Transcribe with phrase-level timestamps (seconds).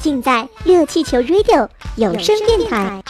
[0.00, 3.02] 尽在热气球 Radio 有声电台。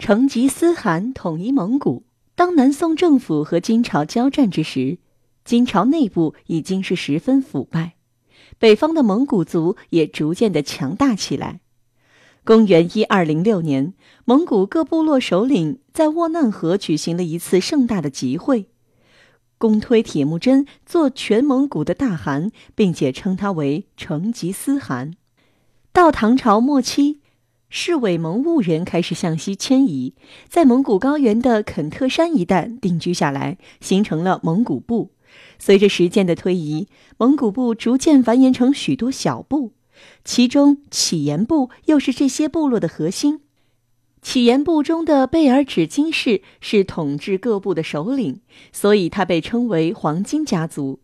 [0.00, 2.04] 成吉思汗统一蒙古。
[2.34, 4.98] 当南宋政府和金朝交战之时，
[5.44, 7.94] 金朝内部已经是十分腐败，
[8.58, 11.60] 北方的蒙古族也逐渐的强大起来。
[12.42, 18.66] 公元一二零六年，蒙古各部落首领在沃难河举行了一次盛大的集会，
[19.64, 25.14] 公推铁木真做全蒙古的大汗，并且称他为成吉思汗。
[25.90, 27.20] 到唐朝末期。
[27.70, 30.14] 是伪蒙兀人开始向西迁移，
[30.48, 35.10] 在蒙古高原的肯特山一带定居下来，形成了蒙古部。
[35.58, 39.72] 随着时间的推移，蒙古部逐渐繁衍成许多小部，
[40.24, 43.40] 其中乞颜部又是这些部落的核心。
[44.24, 48.40] 乞颜部中的贝尔纸金氏是统治各部的首领，
[48.72, 51.00] 所以他被称为黄金家族。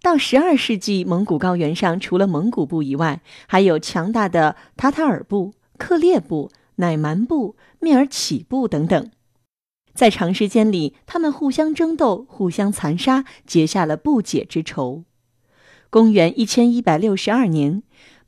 [0.00, 5.54] 到十二世纪，蒙古高原上除了蒙古部以外，还有强大的塔塔尔部。
[5.76, 9.10] 克烈部、乃蛮部、蔑尔乞部等等，
[9.92, 15.02] 在长时间里，他们互相争斗，互相残杀，结下了不解之仇。
[15.90, 17.82] 公元一千一百六十二年，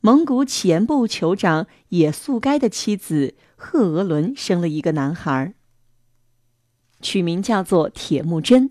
[0.05, 5.55] 蒙古乞颜部酋长也速该的妻子赫额伦生了一个男孩，
[7.01, 8.69] 取名叫做铁木真。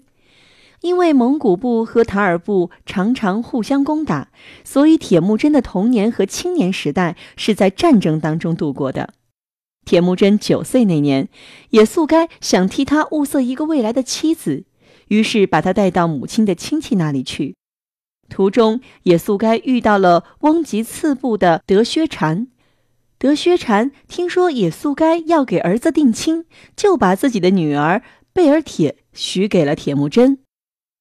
[0.83, 4.31] 因为蒙古部和塔尔部常常互相攻打，
[4.63, 9.13] 所以铁木真的童年和青年时代是在战争当中度过的。
[9.85, 11.29] 铁木真九岁那年，
[11.71, 14.67] 也速该想替他物色一个未来的妻子，
[15.09, 17.57] 于是把他带到母亲的亲戚那里去。
[18.29, 22.49] 途中，也速该遇到了翁吉次部的德薛禅。
[23.19, 26.45] 德薛禅听说也速该要给儿子定亲，
[26.77, 28.03] 就把自己的女儿
[28.33, 30.39] 贝尔铁许给了铁木真。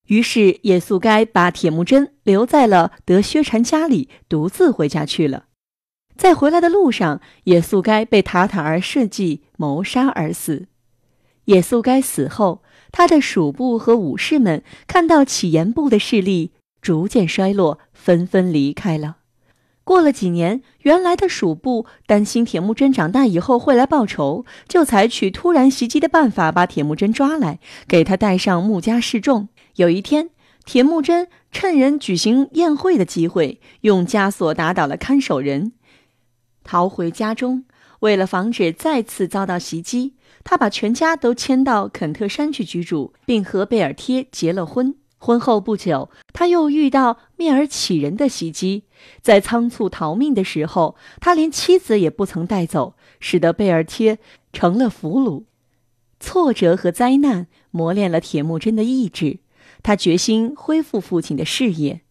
[0.07, 5.45] 于是，也速该把铁木真留在了德薛禅家里，独自回家去了。
[6.15, 10.67] 在回来的路上，也速该被塔塔儿设计谋杀而死。
[11.45, 12.61] 也速该死后，
[12.91, 16.51] 他的属部和武士们看到乞颜部的势力
[16.83, 19.15] 逐渐衰落，纷纷离开了。
[19.85, 29.47] 过了几年，原来的属部担心铁木真长大以后会来报仇，就采取突然袭击的办法，把铁木真抓来，给他戴上木枷示众。
[29.77, 30.29] 有一天，
[30.65, 35.71] 铁木真趁人举行宴会的机会，用枷锁打倒了看守人，
[36.65, 37.63] 逃回家中。
[38.01, 44.95] 为了防止再次遭到袭击，他把全家都迁到肯特山去居住，并和贝尔贴结了婚。
[45.23, 48.83] 婚后不久，他又遇到蔑尔乞人的袭击，
[49.21, 54.19] 在仓促逃命的时候，他连妻子也不曾带走，使得贝尔贴
[54.51, 55.43] 成了俘虏。
[56.19, 59.39] 挫折和灾难磨练了铁木真的意志。
[59.81, 62.01] 他决心恢复父亲的事业，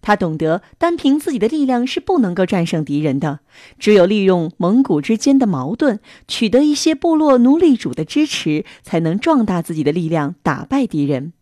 [0.00, 3.40] 他懂得单凭自己的力量是不能够战胜敌人的，
[3.80, 5.98] 只有利用蒙古之间的矛盾，
[6.28, 11.32] 取得一些部落奴隶主的支持，才能壮大自己的力量，打败敌人。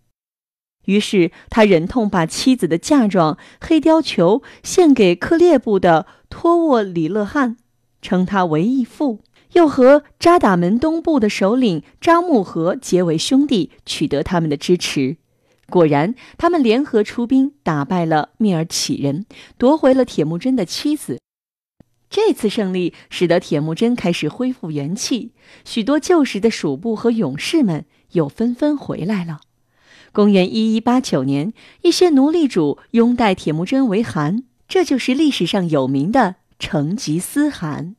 [0.88, 7.58] 于是，他忍痛把妻子的嫁妆黑貂裘献给克烈部的托沃里勒汗，
[8.00, 9.20] 称他为义父，
[9.52, 15.18] 又和扎达门东部的首领扎木合结为兄弟，取得他们的支持。
[15.68, 19.26] 果然，他们联合出兵，打败了蔑尔乞人，
[19.58, 21.18] 夺回了铁木真的妻子。
[22.08, 25.32] 这次胜利使得铁木真开始恢复元气，
[25.66, 29.40] 许多旧时的属部和勇士们又纷纷回来了。
[30.12, 31.52] 公元一一八九年，
[31.82, 37.94] 一些奴隶主拥戴铁木真为汗，这就是历史上有名的成吉思汗。